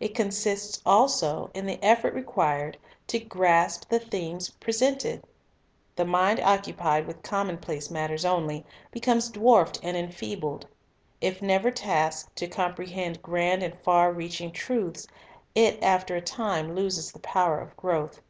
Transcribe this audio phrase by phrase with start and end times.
[0.00, 2.78] It consists also in the effort required
[3.08, 5.22] to grasp the themes presented.
[5.94, 10.66] The mind occupied with common place matters only, becomes dwarfed and enfeebled.
[11.20, 15.06] If never tasked to comprehend grand and far reaching truths,
[15.54, 18.22] it after a time loses the power of growth.